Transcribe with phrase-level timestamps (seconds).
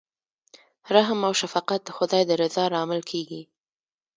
[0.95, 3.41] رحم او شفقت د خدای د رضا لامل کیږي.